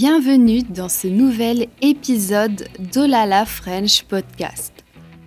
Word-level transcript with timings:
Bienvenue 0.00 0.62
dans 0.62 0.88
ce 0.88 1.08
nouvel 1.08 1.66
épisode 1.82 2.68
d'Olala 2.78 3.44
French 3.44 4.04
Podcast, 4.04 4.72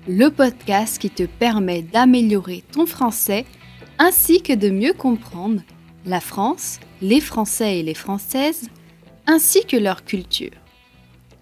le 0.07 0.29
podcast 0.29 0.97
qui 0.97 1.09
te 1.09 1.23
permet 1.23 1.81
d'améliorer 1.81 2.63
ton 2.71 2.85
français 2.85 3.45
ainsi 3.99 4.41
que 4.41 4.53
de 4.53 4.69
mieux 4.69 4.93
comprendre 4.93 5.61
la 6.05 6.21
France, 6.21 6.79
les 7.01 7.19
Français 7.19 7.79
et 7.79 7.83
les 7.83 7.93
Françaises, 7.93 8.69
ainsi 9.27 9.65
que 9.65 9.75
leur 9.75 10.05
culture. 10.05 10.55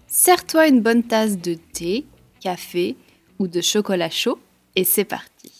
Sers-toi 0.08 0.66
une 0.66 0.80
bonne 0.80 1.04
tasse 1.04 1.38
de 1.38 1.54
thé, 1.54 2.06
café 2.40 2.96
ou 3.38 3.46
de 3.46 3.60
chocolat 3.60 4.10
chaud 4.10 4.40
et 4.74 4.82
c'est 4.82 5.04
parti. 5.04 5.52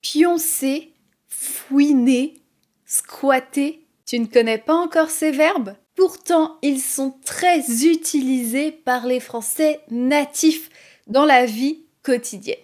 Pioncer, 0.00 0.90
fouiner, 1.28 2.32
squatter, 2.86 3.84
tu 4.06 4.18
ne 4.18 4.24
connais 4.24 4.56
pas 4.56 4.74
encore 4.74 5.10
ces 5.10 5.32
verbes? 5.32 5.74
Pourtant, 6.00 6.56
ils 6.62 6.80
sont 6.80 7.14
très 7.26 7.60
utilisés 7.84 8.72
par 8.72 9.06
les 9.06 9.20
Français 9.20 9.80
natifs 9.90 10.70
dans 11.08 11.26
la 11.26 11.44
vie 11.44 11.84
quotidienne. 12.02 12.56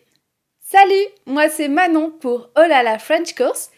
Salut, 0.62 1.04
moi 1.26 1.50
c'est 1.50 1.68
Manon 1.68 2.10
pour 2.10 2.48
Olala 2.56 2.98
French 2.98 3.34
Course 3.34 3.68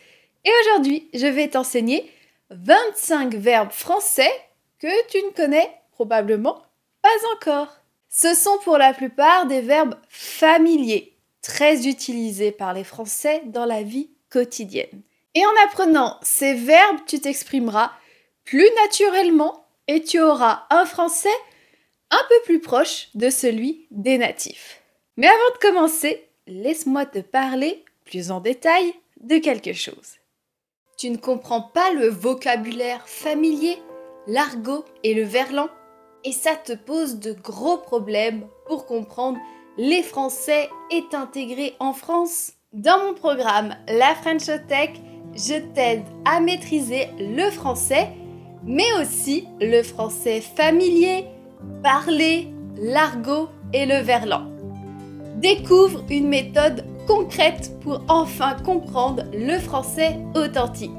et 0.44 0.50
aujourd'hui 0.60 1.10
je 1.12 1.26
vais 1.26 1.48
t'enseigner 1.48 2.08
25 2.50 3.34
verbes 3.34 3.72
français 3.72 4.30
que 4.78 5.08
tu 5.08 5.18
ne 5.24 5.30
connais 5.30 5.68
probablement 5.90 6.62
pas 7.02 7.08
encore. 7.34 7.80
Ce 8.08 8.34
sont 8.34 8.58
pour 8.62 8.78
la 8.78 8.94
plupart 8.94 9.46
des 9.46 9.60
verbes 9.60 9.96
familiers, 10.08 11.16
très 11.42 11.88
utilisés 11.88 12.52
par 12.52 12.74
les 12.74 12.84
Français 12.84 13.42
dans 13.46 13.66
la 13.66 13.83
vie 13.83 14.08
quotidienne. 14.30 15.02
Et 15.34 15.44
en 15.44 15.64
apprenant 15.66 16.16
ces 16.22 16.55
verbes, 16.55 17.00
tu 17.08 17.20
t'exprimeras 17.20 17.90
plus 18.48 18.70
naturellement 18.82 19.66
et 19.88 20.02
tu 20.02 20.18
auras 20.20 20.62
un 20.70 20.86
français 20.86 21.28
un 22.10 22.20
peu 22.30 22.34
plus 22.46 22.60
proche 22.60 23.10
de 23.14 23.28
celui 23.28 23.86
des 23.90 24.16
natifs. 24.16 24.80
Mais 25.18 25.27
avant 25.27 25.55
de 25.55 25.58
commencer, 25.58 26.27
laisse-moi 26.46 27.05
te 27.05 27.18
parler 27.18 27.84
plus 28.06 28.30
en 28.30 28.40
détail 28.40 28.94
de 29.20 29.36
quelque 29.36 29.74
chose. 29.74 30.16
Tu 30.96 31.10
ne 31.10 31.18
comprends 31.18 31.60
pas 31.60 31.92
le 31.92 32.08
vocabulaire 32.08 33.06
familier, 33.06 33.77
l'argot 34.27 34.86
et 35.05 35.12
le 35.12 35.24
verlan? 35.24 35.68
Et 36.24 36.33
ça 36.33 36.56
te 36.56 36.72
pose 36.72 37.18
de 37.18 37.34
gros 37.34 37.77
problèmes 37.77 38.46
pour 38.66 38.86
comprendre 38.86 39.38
les 39.77 40.02
Français 40.02 40.70
est 40.90 41.12
intégré 41.12 41.77
en 41.80 41.92
France. 41.92 42.52
Dans 42.72 42.98
mon 42.98 43.12
programme 43.12 43.77
La 43.88 44.14
French 44.14 44.46
Tech, 44.68 44.90
je 45.34 45.58
t'aide 45.74 46.05
à 46.24 46.40
maîtriser 46.40 47.08
le 47.18 47.50
français 47.50 48.08
mais 48.64 48.92
aussi 49.01 49.47
le 49.61 49.83
français 49.83 50.41
familier, 50.41 51.25
parler, 51.83 52.48
l'argot 52.77 53.48
et 53.73 53.87
le 53.87 54.03
verlan. 54.03 54.42
Découvre 55.37 56.05
une 56.11 56.28
méthode 56.28 56.84
concrète 57.06 57.73
pour 57.81 58.03
enfin 58.09 58.55
comprendre 58.64 59.25
le 59.33 59.59
français 59.59 60.19
authentique. 60.34 60.91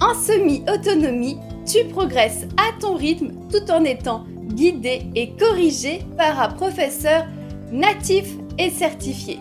En 0.00 0.14
semi-autonomie, 0.14 1.38
tu 1.66 1.84
progresses 1.86 2.46
à 2.56 2.78
ton 2.80 2.94
rythme 2.94 3.32
tout 3.50 3.70
en 3.70 3.84
étant 3.84 4.24
guidé 4.54 5.02
et 5.14 5.30
corrigé 5.32 6.02
par 6.16 6.40
un 6.40 6.48
professeur 6.48 7.26
natif 7.72 8.26
et 8.58 8.70
certifié. 8.70 9.38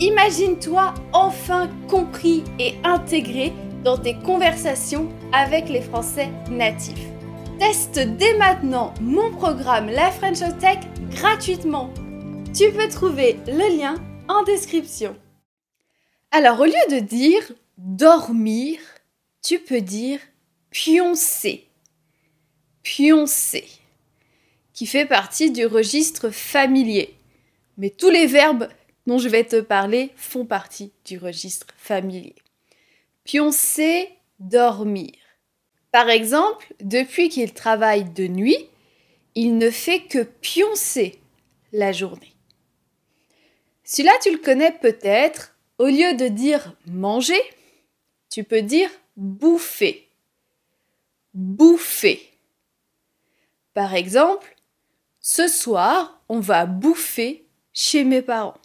Imagine-toi 0.00 0.92
enfin 1.12 1.68
compris 1.88 2.44
et 2.58 2.74
intégré 2.84 3.52
dans 3.86 3.96
tes 3.96 4.16
conversations 4.16 5.08
avec 5.32 5.68
les 5.68 5.80
Français 5.80 6.28
natifs. 6.50 7.06
Teste 7.60 8.00
dès 8.00 8.36
maintenant 8.36 8.92
mon 9.00 9.30
programme 9.30 9.86
La 9.86 10.10
French 10.10 10.40
Tech 10.58 10.78
gratuitement. 11.10 11.94
Tu 12.52 12.72
peux 12.72 12.88
trouver 12.88 13.36
le 13.46 13.78
lien 13.78 13.94
en 14.28 14.42
description. 14.42 15.16
Alors 16.32 16.58
au 16.58 16.64
lieu 16.64 16.72
de 16.90 16.98
dire 16.98 17.52
dormir, 17.78 18.80
tu 19.40 19.60
peux 19.60 19.80
dire 19.80 20.18
pioncer. 20.72 21.68
Pioncer, 22.82 23.68
qui 24.72 24.86
fait 24.86 25.06
partie 25.06 25.52
du 25.52 25.64
registre 25.64 26.30
familier. 26.30 27.14
Mais 27.78 27.90
tous 27.90 28.10
les 28.10 28.26
verbes 28.26 28.68
dont 29.06 29.18
je 29.18 29.28
vais 29.28 29.44
te 29.44 29.60
parler 29.60 30.10
font 30.16 30.44
partie 30.44 30.90
du 31.04 31.18
registre 31.18 31.68
familier. 31.78 32.34
Pioncer, 33.26 34.08
dormir. 34.38 35.12
Par 35.90 36.08
exemple, 36.08 36.72
depuis 36.80 37.28
qu'il 37.28 37.52
travaille 37.52 38.04
de 38.04 38.28
nuit, 38.28 38.68
il 39.34 39.58
ne 39.58 39.68
fait 39.68 40.02
que 40.02 40.22
pioncer 40.22 41.18
la 41.72 41.90
journée. 41.90 42.34
Celui-là, 43.82 44.12
tu 44.22 44.30
le 44.30 44.38
connais 44.38 44.70
peut-être. 44.70 45.56
Au 45.78 45.86
lieu 45.86 46.14
de 46.14 46.28
dire 46.28 46.76
manger, 46.86 47.40
tu 48.30 48.44
peux 48.44 48.62
dire 48.62 48.90
bouffer. 49.16 50.08
Bouffer. 51.34 52.32
Par 53.74 53.94
exemple, 53.94 54.56
ce 55.18 55.48
soir, 55.48 56.22
on 56.28 56.38
va 56.38 56.64
bouffer 56.64 57.44
chez 57.72 58.04
mes 58.04 58.22
parents. 58.22 58.60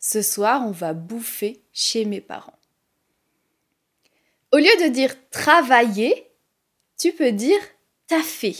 Ce 0.00 0.20
soir, 0.20 0.66
on 0.66 0.72
va 0.72 0.94
bouffer 0.94 1.62
chez 1.72 2.04
mes 2.04 2.20
parents. 2.20 2.58
Au 4.52 4.58
lieu 4.58 4.84
de 4.84 4.88
dire 4.88 5.14
travailler, 5.30 6.30
tu 6.98 7.12
peux 7.12 7.32
dire 7.32 7.60
taffer. 8.06 8.54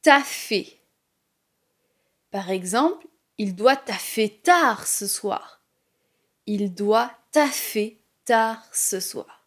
Taffer. 0.00 0.80
Par 2.30 2.50
exemple, 2.50 3.06
il 3.36 3.54
doit 3.54 3.76
taffer 3.76 4.30
tard 4.30 4.86
ce 4.86 5.06
soir. 5.06 5.62
Il 6.46 6.74
doit 6.74 7.12
taffer 7.30 8.00
tard 8.24 8.66
ce 8.72 9.00
soir. 9.00 9.46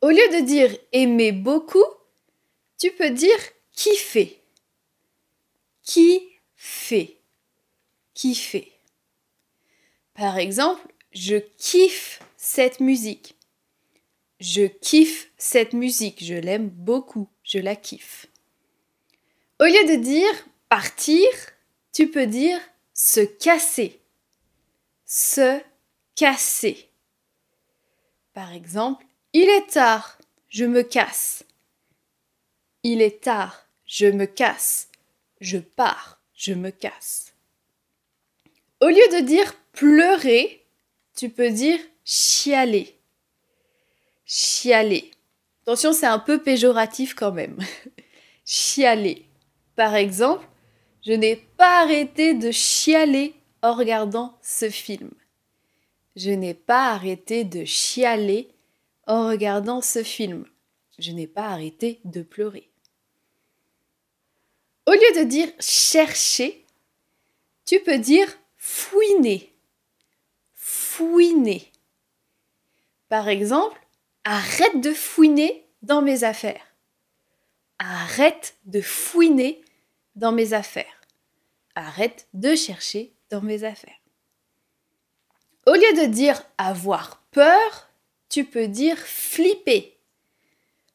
Au 0.00 0.08
lieu 0.08 0.16
de 0.16 0.44
dire 0.44 0.74
aimer 0.92 1.32
beaucoup, 1.32 1.84
tu 2.78 2.90
peux 2.92 3.10
dire 3.10 3.38
kiffer. 3.72 4.42
Qui 5.82 6.26
fait 6.56 7.20
Par 10.14 10.38
exemple, 10.38 10.86
je 11.16 11.36
kiffe 11.36 12.20
cette 12.36 12.80
musique. 12.80 13.36
Je 14.38 14.66
kiffe 14.66 15.30
cette 15.38 15.72
musique, 15.72 16.22
je 16.22 16.34
l'aime 16.34 16.68
beaucoup, 16.68 17.28
je 17.42 17.58
la 17.58 17.74
kiffe. 17.74 18.26
Au 19.58 19.64
lieu 19.64 19.96
de 19.96 20.02
dire 20.02 20.46
partir, 20.68 21.26
tu 21.92 22.10
peux 22.10 22.26
dire 22.26 22.60
se 22.92 23.20
casser. 23.20 23.98
Se 25.06 25.58
casser. 26.14 26.90
Par 28.34 28.52
exemple, 28.52 29.06
il 29.32 29.48
est 29.48 29.70
tard, 29.70 30.18
je 30.48 30.66
me 30.66 30.82
casse. 30.82 31.44
Il 32.82 33.00
est 33.00 33.22
tard, 33.22 33.66
je 33.86 34.06
me 34.06 34.26
casse. 34.26 34.90
Je 35.40 35.58
pars, 35.58 36.20
je 36.34 36.52
me 36.52 36.70
casse. 36.70 37.32
Au 38.82 38.88
lieu 38.88 39.08
de 39.12 39.24
dire 39.24 39.54
pleurer, 39.72 40.65
tu 41.16 41.30
peux 41.30 41.50
dire 41.50 41.80
chialer. 42.04 42.94
Chialer. 44.24 45.10
Attention, 45.62 45.92
c'est 45.92 46.06
un 46.06 46.18
peu 46.18 46.42
péjoratif 46.42 47.14
quand 47.14 47.32
même. 47.32 47.58
chialer. 48.44 49.26
Par 49.74 49.94
exemple, 49.94 50.46
je 51.04 51.12
n'ai 51.12 51.36
pas 51.36 51.82
arrêté 51.82 52.34
de 52.34 52.50
chialer 52.50 53.34
en 53.62 53.74
regardant 53.74 54.38
ce 54.42 54.70
film. 54.70 55.10
Je 56.14 56.30
n'ai 56.30 56.54
pas 56.54 56.92
arrêté 56.92 57.44
de 57.44 57.64
chialer 57.64 58.48
en 59.06 59.28
regardant 59.28 59.80
ce 59.80 60.02
film. 60.02 60.44
Je 60.98 61.12
n'ai 61.12 61.26
pas 61.26 61.48
arrêté 61.48 62.00
de 62.04 62.22
pleurer. 62.22 62.70
Au 64.86 64.92
lieu 64.92 65.20
de 65.20 65.24
dire 65.24 65.48
chercher, 65.58 66.64
tu 67.64 67.80
peux 67.80 67.98
dire 67.98 68.28
fouiner. 68.56 69.55
Fouiner. 70.96 71.70
Par 73.10 73.28
exemple, 73.28 73.78
arrête 74.24 74.80
de 74.80 74.94
fouiner 74.94 75.68
dans 75.82 76.00
mes 76.00 76.24
affaires. 76.24 76.74
Arrête 77.78 78.56
de 78.64 78.80
fouiner 78.80 79.62
dans 80.14 80.32
mes 80.32 80.54
affaires. 80.54 81.02
Arrête 81.74 82.28
de 82.32 82.54
chercher 82.54 83.12
dans 83.28 83.42
mes 83.42 83.64
affaires. 83.64 84.00
Au 85.66 85.74
lieu 85.74 86.00
de 86.00 86.06
dire 86.06 86.42
avoir 86.56 87.20
peur, 87.30 87.90
tu 88.30 88.46
peux 88.46 88.66
dire 88.66 88.96
flipper. 88.96 89.98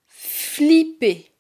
Flipper. 0.07 1.31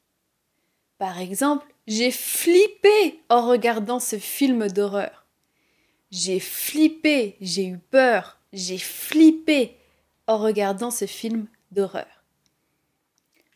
Par 0.99 1.17
exemple, 1.17 1.65
j'ai 1.87 2.11
flippé 2.11 3.23
en 3.27 3.47
regardant 3.47 3.99
ce 3.99 4.19
film 4.19 4.67
d'horreur. 4.67 5.25
J'ai 6.11 6.39
flippé, 6.39 7.37
j'ai 7.41 7.65
eu 7.65 7.79
peur, 7.79 8.37
j'ai 8.53 8.77
flippé 8.77 9.77
en 10.27 10.37
regardant 10.37 10.91
ce 10.91 11.05
film 11.05 11.47
d'horreur. 11.71 12.07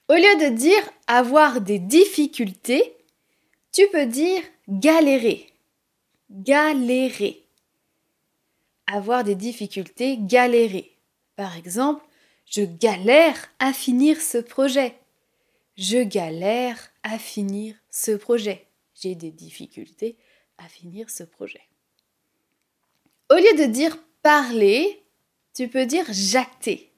Au 0.08 0.14
lieu 0.14 0.50
de 0.50 0.56
dire 0.56 0.90
avoir 1.08 1.62
des 1.62 1.80
difficultés, 1.80 2.96
tu 3.72 3.88
peux 3.92 4.06
dire 4.06 4.42
galérer. 4.70 5.52
Galérer. 6.30 7.44
Avoir 8.88 9.24
des 9.24 9.36
difficultés, 9.36 10.18
galérer. 10.20 10.96
Par 11.36 11.58
exemple, 11.58 12.06
je 12.46 12.62
galère 12.62 13.50
à 13.60 13.74
finir 13.74 14.22
ce 14.22 14.38
projet. 14.38 14.96
Je 15.76 16.04
galère 16.04 16.92
à 17.04 17.18
finir 17.18 17.76
ce 17.90 18.12
projet. 18.12 18.68
J'ai 18.94 19.16
des 19.16 19.32
difficultés 19.32 20.18
à 20.58 20.68
finir 20.70 21.10
ce 21.10 21.24
projet. 21.24 21.64
Au 23.30 23.36
lieu 23.36 23.58
de 23.58 23.66
dire 23.66 23.98
parler, 24.25 25.06
tu 25.54 25.68
peux 25.68 25.86
dire 25.86 26.07
jacter. 26.10 26.92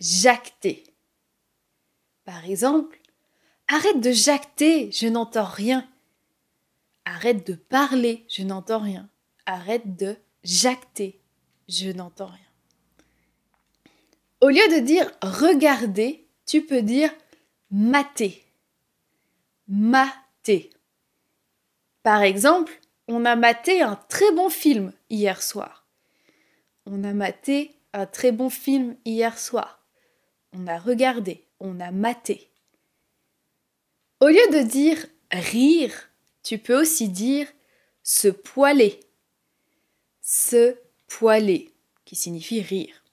Jacter. 0.00 0.82
Par 2.24 2.44
exemple, 2.44 2.98
arrête 3.68 4.00
de 4.00 4.10
jacter, 4.10 4.90
je 4.90 5.06
n'entends 5.06 5.44
rien. 5.44 5.88
Arrête 7.04 7.46
de 7.46 7.54
parler, 7.54 8.26
je 8.28 8.42
n'entends 8.42 8.80
rien. 8.80 9.08
Arrête 9.46 9.94
de 9.94 10.16
jacter, 10.42 11.20
je 11.68 11.92
n'entends 11.92 12.26
rien. 12.26 12.50
Au 14.40 14.48
lieu 14.48 14.68
de 14.76 14.80
dire 14.80 15.08
regarder, 15.22 16.26
tu 16.46 16.66
peux 16.66 16.82
dire 16.82 17.14
mater. 17.70 18.44
Mater. 19.68 20.70
Par 22.02 22.22
exemple, 22.22 22.80
on 23.06 23.24
a 23.24 23.36
maté 23.36 23.82
un 23.82 23.94
très 24.08 24.32
bon 24.32 24.48
film 24.48 24.92
hier 25.10 25.40
soir. 25.40 25.87
On 26.90 27.04
a 27.04 27.12
maté 27.12 27.72
un 27.92 28.06
très 28.06 28.32
bon 28.32 28.48
film 28.48 28.96
hier 29.04 29.38
soir. 29.38 29.84
On 30.54 30.66
a 30.66 30.78
regardé, 30.78 31.44
on 31.60 31.80
a 31.80 31.90
maté. 31.90 32.50
Au 34.20 34.28
lieu 34.28 34.48
de 34.52 34.62
dire 34.62 35.04
rire, 35.30 36.08
tu 36.42 36.56
peux 36.56 36.80
aussi 36.80 37.10
dire 37.10 37.46
se 38.02 38.28
poiler. 38.28 39.00
Se 40.22 40.78
poiler, 41.08 41.74
qui 42.06 42.16
signifie 42.16 42.62
rire. 42.62 43.04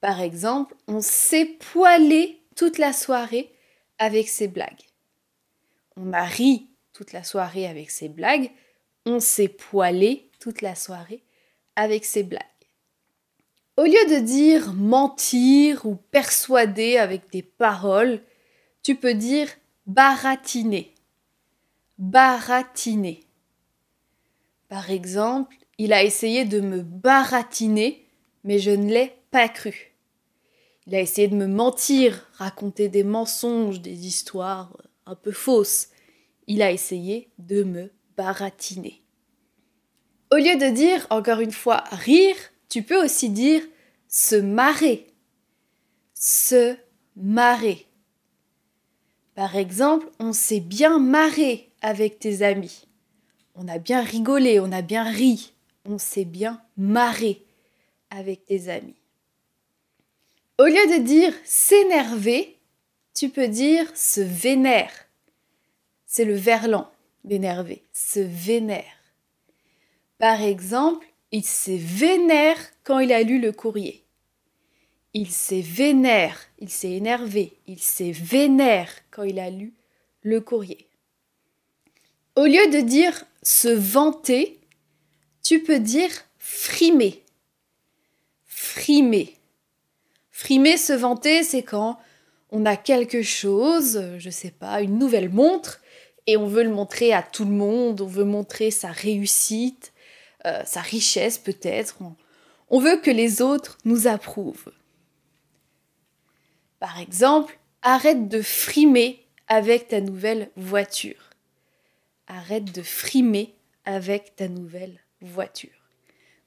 Par 0.00 0.20
exemple, 0.20 0.76
on 0.86 1.00
s'est 1.00 1.56
poilé 1.72 2.40
toute 2.54 2.78
la 2.78 2.92
soirée 2.92 3.52
avec 3.98 4.28
ses 4.28 4.46
blagues. 4.46 4.86
On 5.96 6.12
a 6.12 6.22
ri 6.22 6.70
toute 6.92 7.12
la 7.12 7.24
soirée 7.24 7.66
avec 7.66 7.90
ses 7.90 8.08
blagues. 8.08 8.52
On 9.06 9.18
s'est 9.18 9.48
poilé 9.48 10.30
toute 10.38 10.62
la 10.62 10.76
soirée 10.76 11.24
avec 11.74 12.04
ses 12.04 12.22
blagues. 12.22 12.44
Au 13.76 13.82
lieu 13.82 14.06
de 14.08 14.20
dire 14.20 14.72
mentir 14.72 15.84
ou 15.84 15.96
persuader 15.96 16.96
avec 16.96 17.30
des 17.30 17.42
paroles, 17.42 18.22
tu 18.82 18.94
peux 18.94 19.12
dire 19.12 19.48
baratiner. 19.86 20.94
Baratiner. 21.98 23.24
Par 24.68 24.90
exemple, 24.90 25.56
il 25.76 25.92
a 25.92 26.02
essayé 26.02 26.46
de 26.46 26.60
me 26.60 26.80
baratiner, 26.82 28.06
mais 28.44 28.58
je 28.58 28.70
ne 28.70 28.90
l'ai 28.90 29.12
pas 29.30 29.48
cru. 29.48 29.92
Il 30.86 30.94
a 30.94 31.00
essayé 31.00 31.28
de 31.28 31.36
me 31.36 31.46
mentir, 31.46 32.26
raconter 32.32 32.88
des 32.88 33.04
mensonges, 33.04 33.82
des 33.82 34.06
histoires 34.06 34.74
un 35.04 35.16
peu 35.16 35.32
fausses. 35.32 35.88
Il 36.46 36.62
a 36.62 36.70
essayé 36.70 37.28
de 37.38 37.62
me 37.62 37.90
baratiner. 38.16 39.02
Au 40.32 40.36
lieu 40.36 40.56
de 40.56 40.70
dire, 40.70 41.06
encore 41.10 41.40
une 41.40 41.52
fois, 41.52 41.84
rire, 41.90 42.36
tu 42.68 42.82
peux 42.82 43.02
aussi 43.04 43.30
dire 43.30 43.62
se 44.08 44.36
marrer. 44.36 45.06
Se 46.14 46.76
marrer. 47.16 47.86
Par 49.34 49.56
exemple, 49.56 50.08
on 50.18 50.32
s'est 50.32 50.60
bien 50.60 50.98
marré 50.98 51.70
avec 51.82 52.18
tes 52.18 52.42
amis. 52.42 52.86
On 53.54 53.68
a 53.68 53.78
bien 53.78 54.02
rigolé, 54.02 54.60
on 54.60 54.72
a 54.72 54.82
bien 54.82 55.04
ri. 55.04 55.52
On 55.84 55.98
s'est 55.98 56.24
bien 56.24 56.62
marré 56.76 57.44
avec 58.10 58.44
tes 58.44 58.68
amis. 58.68 58.96
Au 60.58 60.64
lieu 60.64 60.98
de 60.98 61.02
dire 61.02 61.34
s'énerver, 61.44 62.56
tu 63.14 63.28
peux 63.28 63.48
dire 63.48 63.86
se 63.94 64.20
vénère. 64.20 64.92
C'est 66.06 66.24
le 66.24 66.34
verlan 66.34 66.90
d'énerver, 67.24 67.82
se 67.92 68.20
vénère. 68.20 68.84
Par 70.18 70.40
exemple, 70.40 71.06
il 71.32 71.44
s'est 71.44 71.80
vénère 71.80 72.58
quand 72.84 72.98
il 72.98 73.12
a 73.12 73.22
lu 73.22 73.40
le 73.40 73.52
courrier. 73.52 74.04
Il 75.14 75.30
s'est 75.30 75.62
vénère, 75.62 76.38
il 76.58 76.68
s'est 76.68 76.92
énervé, 76.92 77.58
il 77.66 77.78
s'est 77.78 78.12
vénère 78.12 78.90
quand 79.10 79.22
il 79.22 79.38
a 79.38 79.50
lu 79.50 79.72
le 80.22 80.40
courrier. 80.40 80.88
Au 82.36 82.44
lieu 82.44 82.70
de 82.70 82.80
dire 82.80 83.24
se 83.42 83.68
vanter, 83.68 84.58
tu 85.42 85.62
peux 85.62 85.80
dire 85.80 86.10
frimer. 86.38 87.22
Frimer. 88.44 89.34
Frimer, 90.30 90.76
se 90.76 90.92
vanter, 90.92 91.42
c'est 91.42 91.62
quand 91.62 91.98
on 92.50 92.66
a 92.66 92.76
quelque 92.76 93.22
chose, 93.22 94.02
je 94.18 94.30
sais 94.30 94.50
pas, 94.50 94.82
une 94.82 94.98
nouvelle 94.98 95.30
montre, 95.30 95.80
et 96.26 96.36
on 96.36 96.46
veut 96.46 96.62
le 96.62 96.70
montrer 96.70 97.12
à 97.12 97.22
tout 97.22 97.44
le 97.44 97.52
monde, 97.52 98.00
on 98.00 98.06
veut 98.06 98.24
montrer 98.24 98.70
sa 98.70 98.90
réussite, 98.90 99.92
euh, 100.46 100.62
sa 100.64 100.80
richesse 100.80 101.38
peut-être. 101.38 101.98
On, 102.70 102.78
veut 102.78 102.98
que 102.98 103.10
les 103.10 103.42
autres 103.42 103.78
nous 103.84 104.06
approuvent. 104.06 104.72
Par 106.78 107.00
exemple, 107.00 107.58
arrête 107.82 108.28
de 108.28 108.42
frimer 108.42 109.26
avec 109.48 109.88
ta 109.88 110.00
nouvelle 110.00 110.50
voiture. 110.56 111.30
Arrête 112.28 112.72
de 112.72 112.82
frimer 112.82 113.54
avec 113.84 114.36
ta 114.36 114.46
nouvelle 114.46 115.00
voiture. 115.20 115.70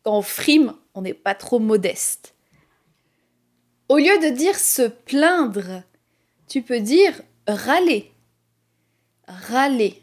Quand 0.04 0.18
on 0.18 0.22
frime, 0.22 0.76
on 0.94 1.02
n'est 1.02 1.14
pas 1.14 1.36
trop 1.36 1.60
modeste. 1.60 2.36
Au 3.90 3.98
lieu 3.98 4.18
de 4.20 4.30
dire 4.30 4.58
se 4.58 4.84
plaindre, 4.84 5.84
tu 6.48 6.62
peux 6.62 6.80
dire 6.80 7.22
râler. 7.48 8.12
Râler. 9.28 10.02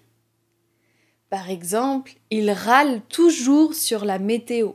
Par 1.29 1.51
exemple, 1.51 2.13
il 2.31 2.51
râle 2.51 3.03
toujours 3.09 3.75
sur 3.75 4.05
la 4.05 4.19
météo. 4.19 4.73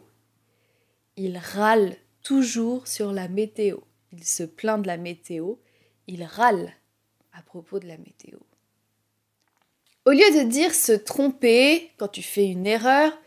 Il 1.16 1.38
râle 1.38 1.96
toujours 2.24 2.88
sur 2.88 3.14
la 3.14 3.28
météo. 3.28 3.78
Il 4.12 4.24
se 4.24 4.44
plaint 4.44 4.82
de 4.82 4.88
la 4.88 4.98
météo. 4.98 5.56
Il 6.08 6.24
râle 6.24 6.74
à 7.32 7.42
propos 7.42 7.80
de 7.80 7.88
la 7.88 7.98
météo. 7.98 8.38
Au 10.06 10.12
lieu 10.12 10.44
de 10.44 10.50
dire 10.50 10.74
se 10.74 10.92
tromper 10.92 11.92
quand 11.98 12.08
tu 12.08 12.24
fais 12.24 12.48
une 12.48 12.66
erreur, 12.66 13.18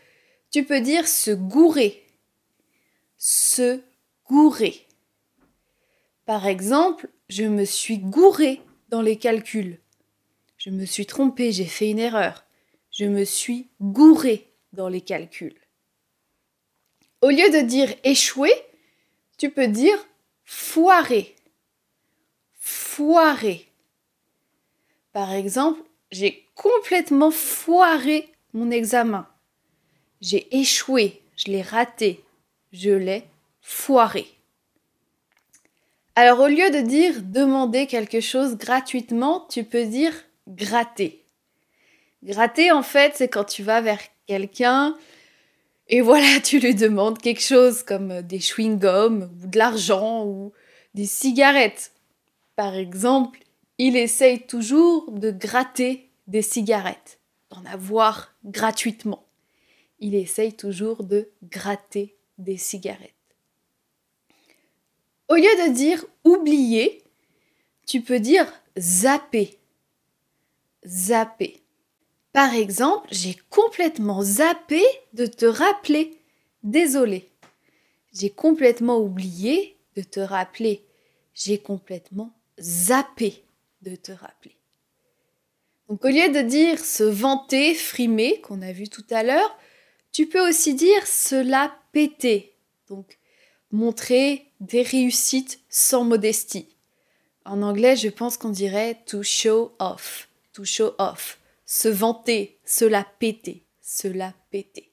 tu 0.51 0.65
peux 0.65 0.81
dire 0.81 1.09
se 1.09 1.31
gourer. 1.31 2.05
Se 3.17 3.81
gourer. 4.27 4.87
Par 6.27 6.47
exemple, 6.47 7.09
je 7.29 7.45
me 7.45 7.65
suis 7.65 7.99
gouré 7.99 8.61
dans 8.89 9.03
les 9.03 9.17
calculs. 9.17 9.79
Je 10.57 10.71
me 10.71 10.85
suis 10.85 11.07
trompé, 11.07 11.53
j'ai 11.53 11.65
fait 11.65 11.91
une 11.91 11.99
erreur. 11.99 12.45
Je 12.97 13.07
me 13.07 13.25
suis 13.25 13.69
gouré 13.81 14.53
dans 14.73 14.89
les 14.89 15.01
calculs. 15.01 15.59
Au 17.23 17.29
lieu 17.29 17.51
de 17.51 17.61
dire 17.61 17.93
échouer, 18.05 18.53
tu 19.37 19.51
peux 19.51 19.67
dire 19.67 19.99
foirer. 20.45 21.35
Foirer. 22.61 23.67
Par 25.13 25.33
exemple, 25.33 25.81
j'ai 26.13 26.47
complètement 26.55 27.33
foiré 27.33 28.33
mon 28.53 28.71
examen. 28.71 29.27
J'ai 30.21 30.57
échoué, 30.57 31.21
je 31.37 31.51
l'ai 31.51 31.63
raté, 31.63 32.25
je 32.73 32.91
l'ai 32.91 33.25
foiré. 33.61 34.29
Alors 36.15 36.39
au 36.39 36.47
lieu 36.47 36.71
de 36.71 36.81
dire 36.81 37.23
demander 37.23 37.89
quelque 37.89 38.21
chose 38.21 38.57
gratuitement, 38.57 39.49
tu 39.51 39.65
peux 39.65 39.85
dire 39.85 40.15
gratter. 40.47 41.24
Gratter 42.25 42.73
en 42.73 42.83
fait, 42.83 43.13
c'est 43.17 43.29
quand 43.29 43.45
tu 43.45 43.63
vas 43.63 43.81
vers 43.81 44.01
quelqu'un 44.27 44.97
et 45.89 46.01
voilà, 46.01 46.41
tu 46.43 46.59
lui 46.59 46.75
demandes 46.75 47.19
quelque 47.19 47.43
chose 47.43 47.83
comme 47.83 48.23
des 48.23 48.39
chewing-gums 48.39 49.29
ou 49.43 49.47
de 49.47 49.59
l'argent 49.59 50.25
ou 50.25 50.53
des 50.95 51.07
cigarettes. 51.07 51.93
Par 52.57 52.75
exemple, 52.75 53.41
il 53.79 53.97
essaye 53.97 54.47
toujours 54.47 55.11
de 55.11 55.31
gratter 55.31 56.11
des 56.27 56.43
cigarettes, 56.43 57.19
d'en 57.51 57.65
avoir 57.67 58.35
gratuitement. 58.45 59.27
Il 59.99 60.15
essaye 60.15 60.55
toujours 60.55 61.03
de 61.05 61.29
gratter 61.43 62.17
des 62.39 62.57
cigarettes. 62.57 63.11
Au 65.29 65.35
lieu 65.35 65.43
de 65.43 65.73
dire 65.73 66.05
oublier, 66.25 67.03
tu 67.87 68.01
peux 68.01 68.21
dire 68.21 68.47
zapper. 68.79 69.59
Zapper. 70.87 71.64
Par 72.35 72.53
exemple, 72.53 73.07
j'ai 73.13 73.37
complètement 73.49 74.21
zappé 74.21 74.83
de 75.13 75.25
te 75.25 75.47
rappeler. 75.47 76.19
Désolé. 76.65 77.31
J'ai 78.13 78.29
complètement 78.29 78.99
oublié 78.99 79.77
de 79.95 80.03
te 80.03 80.19
rappeler. 80.19 80.85
J'ai 81.33 81.59
complètement 81.59 82.35
zapper 82.59 83.45
de 83.83 83.95
te 83.95 84.11
rappeler. 84.11 84.57
Donc 85.89 86.05
au 86.05 86.09
lieu 86.09 86.29
de 86.33 86.41
dire 86.41 86.85
se 86.85 87.05
vanter, 87.05 87.73
frimer, 87.73 88.41
qu'on 88.41 88.63
a 88.63 88.73
vu 88.73 88.89
tout 88.89 89.07
à 89.11 89.23
l'heure, 89.23 89.57
tu 90.11 90.27
peux 90.27 90.49
aussi 90.49 90.75
dire 90.75 91.07
cela 91.07 91.73
péter. 91.93 92.57
Donc 92.89 93.17
montrer 93.71 94.51
des 94.59 94.83
réussites 94.83 95.61
sans 95.69 96.03
modestie. 96.03 96.67
En 97.45 97.63
anglais, 97.63 97.95
je 97.95 98.09
pense 98.09 98.37
qu'on 98.37 98.51
dirait 98.51 99.01
to 99.07 99.23
show 99.23 99.77
off, 99.79 100.29
to 100.53 100.65
show 100.65 100.95
off, 100.99 101.39
se 101.67 101.89
vanter, 101.89 102.59
se 102.65 102.85
la 102.85 103.05
péter, 103.19 103.65
se 103.81 104.09
la 104.09 104.35
péter. 104.51 104.91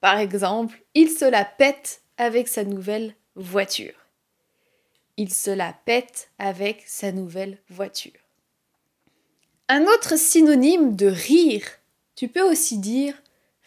Par 0.00 0.18
exemple, 0.18 0.82
il 0.94 1.10
se 1.10 1.24
la 1.24 1.44
pète 1.44 2.02
avec 2.16 2.48
sa 2.48 2.64
nouvelle 2.64 3.14
voiture. 3.34 3.94
Il 5.16 5.32
se 5.32 5.50
la 5.50 5.72
pète 5.72 6.30
avec 6.38 6.82
sa 6.86 7.12
nouvelle 7.12 7.58
voiture. 7.68 8.12
Un 9.68 9.84
autre 9.86 10.18
synonyme 10.18 10.96
de 10.96 11.06
rire, 11.06 11.64
tu 12.14 12.28
peux 12.28 12.42
aussi 12.42 12.78
dire 12.78 13.14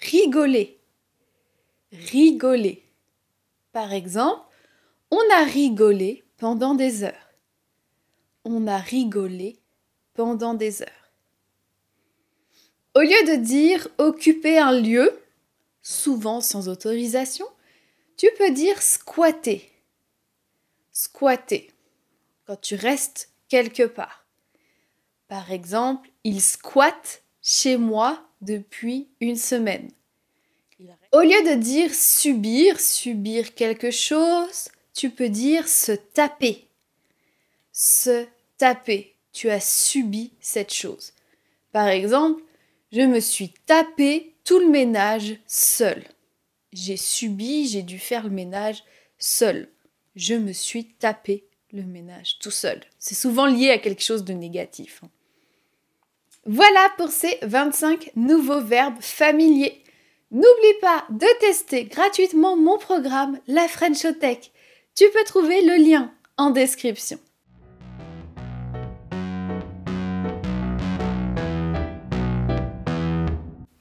rigoler. 0.01 0.79
Rigoler. 1.91 2.83
Par 3.71 3.93
exemple, 3.93 4.43
on 5.11 5.21
a 5.33 5.43
rigolé 5.43 6.23
pendant 6.37 6.75
des 6.75 7.03
heures. 7.03 7.33
On 8.43 8.67
a 8.67 8.77
rigolé 8.77 9.57
pendant 10.13 10.53
des 10.53 10.81
heures. 10.81 11.04
Au 12.95 13.01
lieu 13.01 13.23
de 13.27 13.35
dire 13.35 13.89
occuper 13.97 14.57
un 14.57 14.71
lieu, 14.71 15.21
souvent 15.81 16.39
sans 16.39 16.69
autorisation, 16.69 17.45
tu 18.15 18.27
peux 18.37 18.51
dire 18.51 18.81
squatter. 18.81 19.69
Squatter. 20.93 21.71
Quand 22.47 22.55
tu 22.55 22.75
restes 22.75 23.29
quelque 23.49 23.83
part. 23.83 24.25
Par 25.27 25.51
exemple, 25.51 26.09
il 26.23 26.41
squatte 26.41 27.23
chez 27.41 27.75
moi 27.75 28.25
depuis 28.39 29.09
une 29.19 29.35
semaine. 29.35 29.91
Au 31.11 31.21
lieu 31.21 31.43
de 31.43 31.55
dire 31.55 31.93
subir, 31.93 32.79
subir 32.79 33.55
quelque 33.55 33.91
chose, 33.91 34.69
tu 34.93 35.09
peux 35.09 35.29
dire 35.29 35.67
se 35.67 35.91
taper. 35.91 36.67
Se 37.73 38.25
taper. 38.57 39.15
Tu 39.33 39.49
as 39.49 39.59
subi 39.59 40.31
cette 40.39 40.73
chose. 40.73 41.11
Par 41.73 41.87
exemple, 41.87 42.41
je 42.91 43.01
me 43.01 43.19
suis 43.19 43.49
tapé 43.65 44.35
tout 44.43 44.59
le 44.59 44.69
ménage 44.69 45.37
seul. 45.47 46.03
J'ai 46.71 46.97
subi, 46.97 47.67
j'ai 47.67 47.83
dû 47.83 47.99
faire 47.99 48.23
le 48.23 48.29
ménage 48.29 48.83
seul. 49.17 49.69
Je 50.15 50.35
me 50.35 50.53
suis 50.53 50.85
tapé 50.85 51.45
le 51.71 51.83
ménage 51.83 52.39
tout 52.39 52.51
seul. 52.51 52.81
C'est 52.99 53.15
souvent 53.15 53.45
lié 53.45 53.69
à 53.69 53.77
quelque 53.77 54.03
chose 54.03 54.23
de 54.23 54.33
négatif. 54.33 55.01
Hein. 55.03 55.09
Voilà 56.45 56.89
pour 56.97 57.09
ces 57.09 57.39
25 57.41 58.11
nouveaux 58.15 58.61
verbes 58.61 59.01
familiers. 59.01 59.83
N'oublie 60.31 60.79
pas 60.81 61.05
de 61.09 61.27
tester 61.39 61.85
gratuitement 61.85 62.55
mon 62.55 62.77
programme 62.77 63.39
La 63.47 63.67
French 63.67 64.05
Tech. 64.19 64.51
Tu 64.95 65.05
peux 65.09 65.23
trouver 65.25 65.61
le 65.63 65.75
lien 65.83 66.13
en 66.37 66.51
description. 66.51 67.19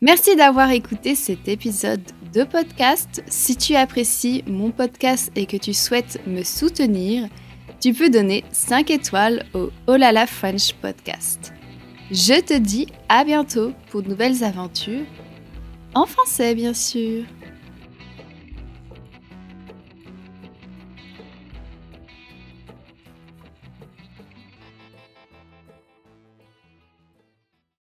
Merci 0.04 0.36
d'avoir 0.36 0.70
écouté 0.70 1.14
cet 1.14 1.48
épisode 1.48 2.02
de 2.34 2.44
podcast. 2.44 3.24
Si 3.26 3.56
tu 3.56 3.74
apprécies 3.74 4.44
mon 4.46 4.70
podcast 4.70 5.32
et 5.34 5.46
que 5.46 5.56
tu 5.56 5.72
souhaites 5.72 6.20
me 6.26 6.42
soutenir, 6.42 7.26
tu 7.80 7.94
peux 7.94 8.10
donner 8.10 8.44
5 8.52 8.90
étoiles 8.90 9.46
au 9.54 9.70
Olala 9.86 10.26
French 10.26 10.74
Podcast. 10.74 11.54
Je 12.10 12.38
te 12.38 12.52
dis 12.52 12.86
à 13.08 13.24
bientôt 13.24 13.72
pour 13.88 14.02
de 14.02 14.10
nouvelles 14.10 14.44
aventures, 14.44 15.06
en 15.94 16.04
français 16.04 16.54
bien 16.54 16.74
sûr. 16.74 17.24